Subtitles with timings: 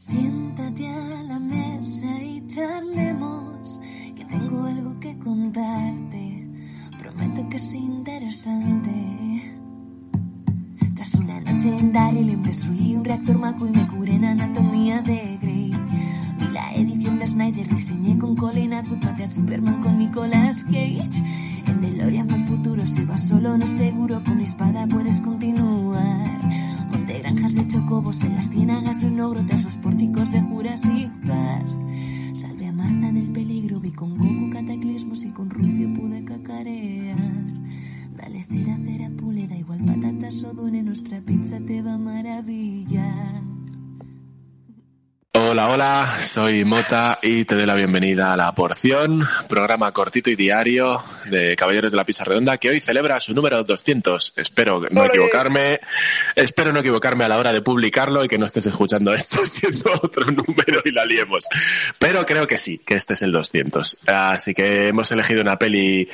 [0.00, 3.82] Siéntate a la mesa y charlemos,
[4.16, 6.48] que tengo algo que contarte.
[6.98, 9.58] Prometo que es interesante.
[10.94, 15.38] Tras una noche en Daryl destruí un reactor Maco y me curé en anatomía de
[15.42, 15.70] Grey.
[16.38, 21.22] Vi la edición de Snyder, diseñé con Colin Atwood, a Superman con Nicolas Cage.
[21.66, 26.40] En DeLorean fue el futuro, si vas solo no seguro, con mi espada puedes continuar.
[26.90, 29.59] Monté granjas de chocobos en las ciénagas de un ogro tras
[30.70, 31.09] los
[45.62, 50.34] Hola, hola, soy Mota y te doy la bienvenida a La Porción, programa cortito y
[50.34, 54.32] diario de Caballeros de la Pizza Redonda que hoy celebra su número 200.
[54.36, 55.78] Espero no equivocarme,
[56.34, 59.92] espero no equivocarme a la hora de publicarlo y que no estés escuchando esto siendo
[60.02, 61.44] otro número y la liemos.
[61.98, 63.98] Pero creo que sí, que este es el 200.
[64.06, 66.08] Así que hemos elegido una peli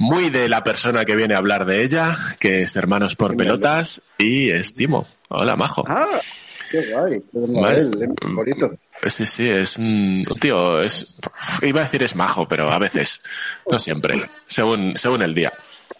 [0.00, 4.02] muy de la persona que viene a hablar de ella, que es Hermanos por Pelotas
[4.18, 5.06] y Estimo.
[5.28, 5.84] Hola, Majo.
[5.86, 6.18] Ah,
[6.68, 7.20] qué guay.
[7.20, 7.82] Qué Vale.
[7.82, 8.72] Eh, bonito.
[9.06, 11.16] Sí, sí, es un tío, es,
[11.62, 13.22] iba a decir es majo, pero a veces,
[13.70, 15.52] no siempre, según, según el día.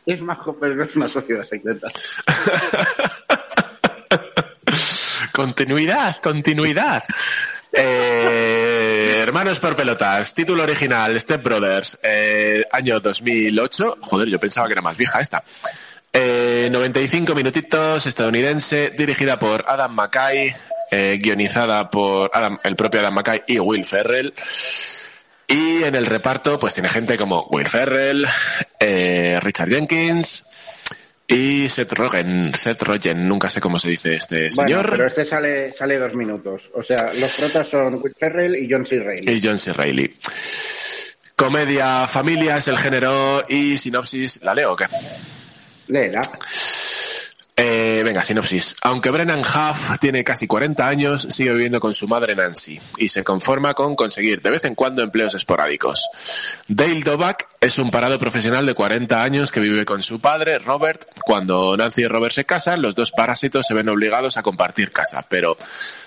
[0.05, 1.89] Es majo, pero no es una sociedad secreta.
[5.33, 7.05] Continuidad, continuidad.
[7.73, 13.99] Eh, Hermanos por pelotas, título original, Step Brothers, eh, año 2008.
[14.01, 15.45] Joder, yo pensaba que era más vieja esta.
[16.13, 20.57] Eh, 95 minutitos, estadounidense, dirigida por Adam McKay,
[20.91, 24.35] eh, guionizada por Adam, el propio Adam McKay y Will Ferrell.
[25.47, 28.27] Y en el reparto, pues tiene gente como Will Ferrell,
[28.79, 30.45] eh, Richard Jenkins
[31.27, 32.53] y Seth Rogen.
[32.55, 34.91] Seth Rogen, nunca sé cómo se dice este Bueno, señor.
[34.91, 36.71] pero este sale, sale dos minutos.
[36.75, 38.99] O sea, los protas son Will Ferrell y John C.
[38.99, 39.33] Reilly.
[39.33, 39.73] y John C.
[39.73, 40.15] Reilly.
[41.37, 44.87] Comedia, familia es el género y sinopsis, ¿la leo o qué?
[45.87, 46.21] Léela.
[47.61, 48.77] Eh, venga, sinopsis.
[48.83, 53.25] Aunque Brennan Huff tiene casi 40 años, sigue viviendo con su madre Nancy y se
[53.25, 56.09] conforma con conseguir de vez en cuando empleos esporádicos.
[56.69, 61.05] Dale Doback es un parado profesional de 40 años que vive con su padre, Robert.
[61.25, 65.27] Cuando Nancy y Robert se casan, los dos parásitos se ven obligados a compartir casa,
[65.29, 65.59] pero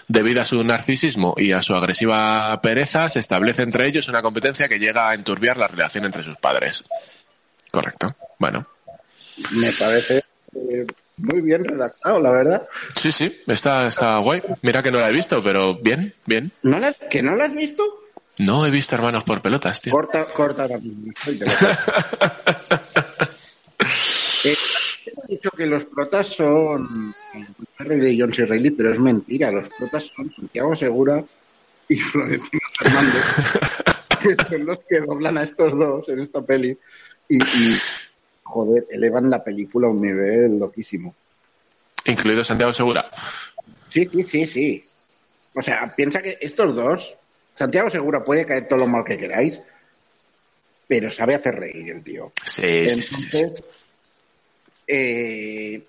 [0.08, 4.70] debido a su narcisismo y a su agresiva pereza, se establece entre ellos una competencia
[4.70, 6.86] que llega a enturbiar la relación entre sus padres.
[7.72, 8.16] Correcto.
[8.40, 8.66] Bueno.
[9.52, 10.24] Me parece
[10.56, 10.86] eh,
[11.22, 12.68] muy bien redactado, la verdad.
[12.96, 14.42] Sí, sí, está, está guay.
[14.62, 16.52] Mira que no la he visto, pero bien, bien.
[16.64, 17.84] ¿No la, ¿Que no la has visto?
[18.40, 19.92] No he visto hermanos por pelotas, tío.
[19.94, 20.80] Corta, corta lo-
[24.44, 24.56] Eh,
[25.28, 26.88] he dicho que los protas son
[27.34, 28.22] Will Ferrell y.
[28.46, 29.52] Reilly, pero es mentira.
[29.52, 31.24] Los protas son Santiago Segura
[31.88, 33.24] y Florentino Fernández,
[34.22, 36.76] que son los que doblan a estos dos en esta peli.
[37.30, 37.78] Y, y,
[38.52, 41.16] joder, elevan la película a un nivel loquísimo.
[42.06, 43.10] Incluido Santiago Segura.
[43.90, 44.86] Sí, sí, sí, sí.
[45.54, 47.18] O sea, piensa que estos dos,
[47.56, 49.60] Santiago Segura puede caer todo lo mal que queráis,
[50.88, 52.32] pero sabe hacer reír el tío.
[52.46, 53.38] Sí, sí, sí, sí, sí.
[53.40, 53.64] Entonces,
[54.88, 55.84] eh,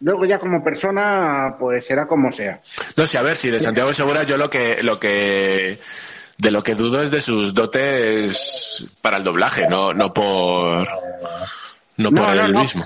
[0.00, 2.62] luego ya como persona, pues será como sea.
[2.96, 5.78] No sé, a ver, si de Santiago Segura yo lo que, lo que,
[6.38, 10.88] de lo que dudo es de sus dotes para el doblaje, no, no por,
[11.98, 12.60] no por No, no, él no.
[12.60, 12.84] mismo.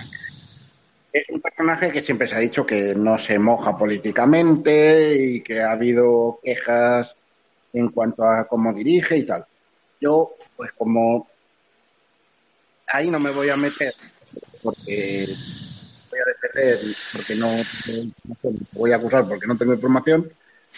[1.13, 5.61] Es un personaje que siempre se ha dicho que no se moja políticamente y que
[5.61, 7.15] ha habido quejas
[7.75, 9.45] en cuanto a cómo dirige y tal.
[10.01, 11.29] Yo, pues como
[12.89, 13.95] ahí no me voy a meter
[14.63, 15.27] porque
[16.11, 16.79] voy a defender,
[17.13, 17.49] porque no,
[18.43, 20.31] no voy a acusar porque no tengo información,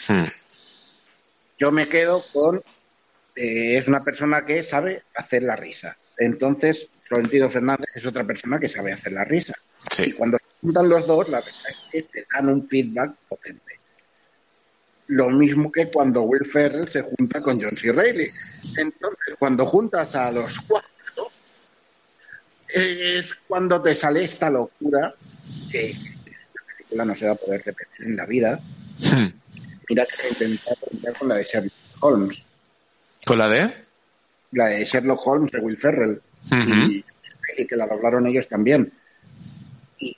[0.09, 0.25] Hmm.
[1.57, 2.57] yo me quedo con
[3.37, 5.97] eh, es una persona que sabe hacer la risa.
[6.19, 9.55] Entonces, Florentino Fernández es otra persona que sabe hacer la risa.
[9.99, 11.61] Y cuando se juntan los dos, la verdad
[11.93, 13.79] es que te dan un feedback potente.
[15.07, 17.93] Lo mismo que cuando Will Ferrell se junta con John C.
[17.93, 18.29] Reilly.
[18.77, 21.31] Entonces, cuando juntas a los cuatro,
[22.69, 25.15] es cuando te sale esta locura
[25.71, 28.59] que la película no se va a poder repetir en la vida.
[28.99, 29.29] Hmm.
[29.89, 32.43] Mira que intentaron con la de Sherlock Holmes.
[33.25, 33.75] ¿Con la de?
[34.51, 36.21] La de Sherlock Holmes de Will Ferrell.
[36.51, 37.05] Y,
[37.67, 38.93] que la doblaron ellos también.
[39.99, 40.17] Y,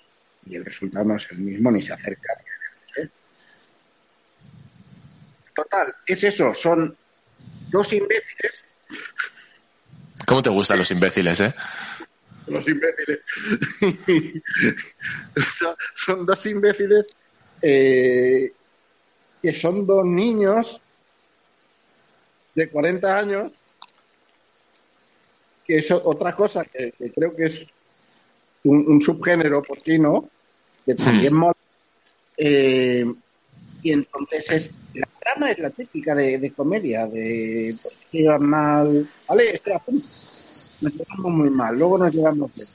[0.51, 2.35] el resultado no es el mismo ni se acerca.
[5.55, 6.97] Total, es eso, son
[7.71, 8.61] dos imbéciles.
[10.27, 11.55] ¿Cómo te gustan los imbéciles, eh?
[12.47, 13.21] Los imbéciles.
[15.95, 17.07] son dos imbéciles
[17.63, 18.53] eh,
[19.43, 20.81] que son dos niños
[22.55, 23.53] de 40 años,
[25.67, 27.67] que es otra cosa que, creo que es
[28.65, 30.29] un, subgénero porcino,
[30.85, 31.37] que también mm.
[31.37, 31.57] mola.
[32.37, 33.05] Eh,
[33.83, 37.77] y entonces es la trama es la típica de, comedia, de
[38.11, 42.69] que llevan mal, vale, espera, nos llevamos muy mal, luego nos llevamos bien,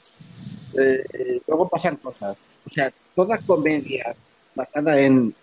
[0.78, 2.36] eh, luego pasan cosas.
[2.66, 4.14] O sea, toda comedia
[4.54, 5.34] basada en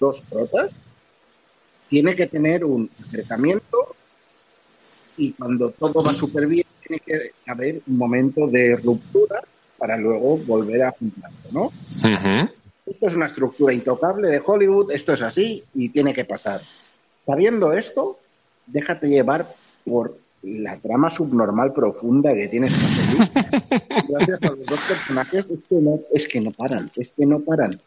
[0.00, 0.70] dos protas
[1.88, 3.94] tiene que tener un acercamiento
[5.16, 9.42] y cuando todo va súper bien tiene que haber un momento de ruptura
[9.78, 11.72] para luego volver a juntarlo, ¿no?
[12.84, 16.62] Esto es una estructura intocable de Hollywood, esto es así y tiene que pasar.
[17.26, 18.18] Sabiendo esto,
[18.66, 19.54] déjate llevar
[19.84, 24.04] por la trama subnormal profunda que tiene esta película.
[24.08, 27.40] Gracias a los dos personajes, es que, no, es que no paran, es que no
[27.40, 27.80] paran.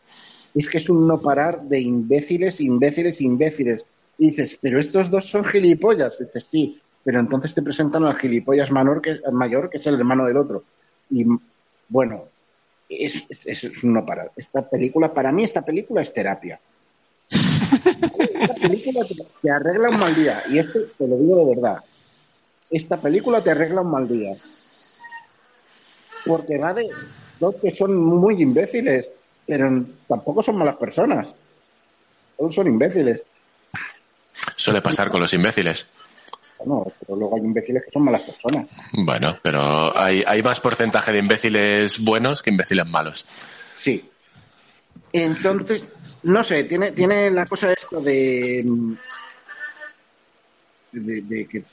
[0.54, 3.84] Es que es un no parar de imbéciles, imbéciles, imbéciles.
[4.18, 6.18] Y dices, pero estos dos son gilipollas.
[6.18, 10.26] dices, sí, pero entonces te presentan al gilipollas mayor que, mayor, que es el hermano
[10.26, 10.64] del otro.
[11.12, 11.24] Y
[11.88, 12.26] bueno,
[12.90, 14.32] es, es, es no parar.
[14.36, 16.60] Esta película, para mí, esta película es terapia.
[17.30, 19.06] Esta película
[19.42, 20.44] te, arregla un mal día.
[20.50, 21.84] Y esto te lo digo de verdad.
[22.72, 24.36] Esta película te arregla un mal día.
[26.26, 26.90] Porque va de
[27.40, 29.12] dos que son muy imbéciles,
[29.46, 31.28] pero tampoco son malas personas.
[32.36, 33.22] Todos son imbéciles.
[34.56, 35.88] Suele pasar con los imbéciles.
[36.66, 38.68] Bueno, pero luego hay imbéciles que son malas personas.
[38.94, 43.26] Bueno, pero hay, hay más porcentaje de imbéciles buenos que imbéciles malos.
[43.76, 44.10] Sí.
[45.14, 45.86] Entonces,
[46.24, 48.66] no sé, tiene, tiene la cosa esto de,
[50.92, 51.64] de, que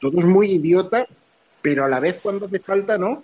[0.00, 1.06] todo es muy idiota,
[1.60, 3.22] pero a la vez cuando hace falta, ¿no?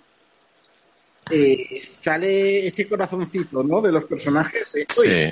[1.31, 3.81] Eh, sale este corazoncito, ¿no?
[3.81, 4.67] De los personajes.
[4.87, 5.31] sí.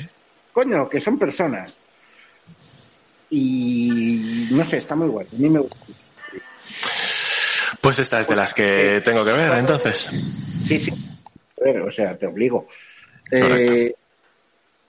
[0.52, 1.78] Coño, que son personas.
[3.30, 5.28] Y no sé, está muy guay.
[5.32, 5.78] A mí me gusta.
[7.82, 10.10] Pues esta es de las que tengo que ver, entonces.
[10.68, 10.92] Sí, sí.
[11.58, 12.68] o sea, te obligo.
[13.32, 13.94] Eh,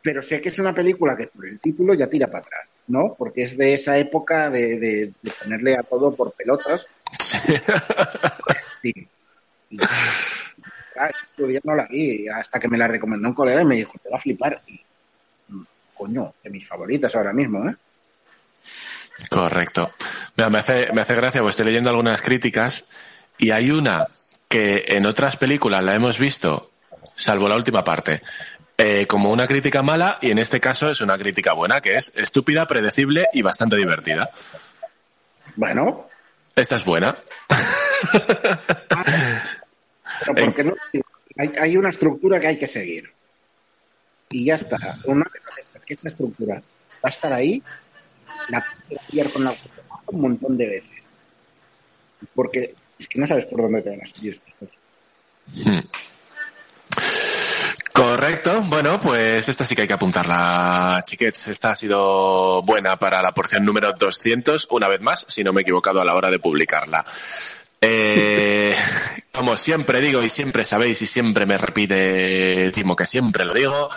[0.02, 3.14] pero sé que es una película que por el título ya tira para atrás, ¿no?
[3.16, 5.12] Porque es de esa época de,
[5.42, 6.86] ponerle a todo por pelotas.
[7.20, 7.38] Sí.
[11.40, 13.92] Y, yo no la vi hasta que me la recomendó un colega y me dijo,
[14.02, 14.62] te va a flipar.
[14.66, 14.80] Y,
[15.48, 15.62] mm,
[15.94, 17.76] coño, de mis favoritas ahora mismo, ¿eh?
[19.30, 19.92] Correcto.
[20.36, 22.88] me, hace, me hace gracia, pues estoy leyendo algunas críticas
[23.36, 24.06] y hay una
[24.48, 26.70] que en otras películas la hemos visto,
[27.14, 28.22] salvo la última parte,
[28.78, 32.12] eh, como una crítica mala y en este caso es una crítica buena, que es
[32.14, 34.30] estúpida, predecible y bastante divertida.
[35.56, 36.08] Bueno.
[36.54, 37.16] Esta es buena.
[40.26, 40.74] porque no,
[41.36, 43.12] hay, hay, una estructura que hay que seguir.
[44.30, 44.76] Y ya está.
[45.04, 45.24] Una
[45.86, 46.62] que esta estructura va
[47.04, 47.62] a estar ahí
[48.48, 48.64] la
[49.32, 49.56] con la
[50.06, 50.90] un montón de veces.
[52.34, 54.40] Porque es que no sabes por dónde te van a salir
[55.54, 55.80] hmm.
[57.92, 58.62] Correcto.
[58.66, 61.48] Bueno, pues esta sí que hay que apuntarla, chiquets.
[61.48, 65.60] Esta ha sido buena para la porción número 200, una vez más, si no me
[65.60, 67.04] he equivocado a la hora de publicarla.
[67.80, 68.74] Eh,
[69.38, 73.88] como siempre digo y siempre sabéis y siempre me repite Timo que siempre lo digo,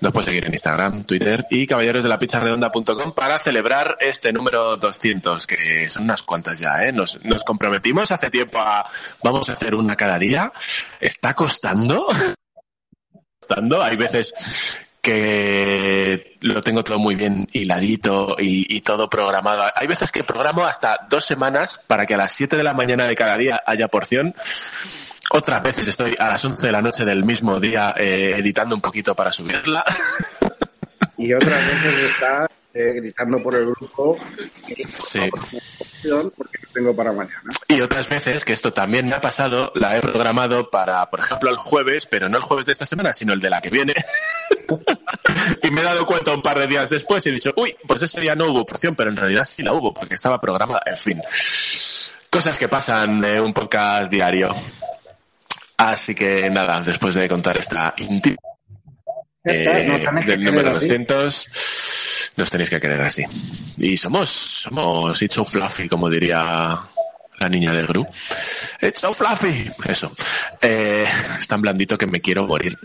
[0.00, 4.32] nos puedes seguir en Instagram, Twitter y caballeros de la pizza redonda.com para celebrar este
[4.32, 6.92] número 200, que son unas cuantas ya, ¿eh?
[6.92, 8.88] Nos, nos comprometimos hace tiempo a,
[9.24, 10.52] vamos a hacer una cada día.
[11.00, 12.06] Está costando.
[13.82, 14.34] Hay veces
[15.06, 19.64] que lo tengo todo muy bien hiladito y, todo programado.
[19.76, 23.04] Hay veces que programo hasta dos semanas para que a las 7 de la mañana
[23.04, 24.34] de cada día haya porción.
[25.30, 28.80] Otras veces estoy a las 11 de la noche del mismo día eh, editando un
[28.80, 29.84] poquito para subirla.
[31.18, 34.18] Y otras veces está eh, gritando por el grupo.
[34.92, 35.20] Sí.
[36.36, 37.50] Porque tengo para mañana.
[37.68, 41.50] Y otras veces, que esto también me ha pasado, la he programado para, por ejemplo,
[41.50, 43.94] el jueves, pero no el jueves de esta semana, sino el de la que viene.
[45.62, 48.02] y me he dado cuenta un par de días después y he dicho, uy, pues
[48.02, 50.82] ese día no hubo porción, pero en realidad sí la hubo, porque estaba programada.
[50.86, 51.22] En fin.
[52.30, 54.54] Cosas que pasan en un podcast diario.
[55.78, 58.36] Así que nada, después de contar esta íntima
[59.46, 61.48] eh, del número 200,
[62.36, 63.24] Nos tenéis que querer así.
[63.78, 66.78] Y somos, somos It's so fluffy, como diría
[67.38, 68.06] la niña del Gru.
[68.80, 69.70] It's so fluffy.
[69.84, 70.12] Eso.
[70.60, 71.06] Eh,
[71.38, 72.78] es tan blandito que me quiero morir.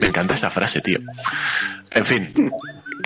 [0.00, 1.00] Me encanta esa frase, tío.
[1.90, 2.52] En fin,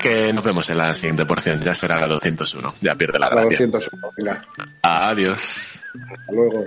[0.01, 1.61] que nos vemos en la siguiente porción.
[1.61, 2.75] Ya será la 201.
[2.81, 3.59] Ya pierde la La gracia.
[3.67, 4.45] 201, venga.
[4.83, 5.81] Adiós.
[5.95, 6.67] Hasta luego.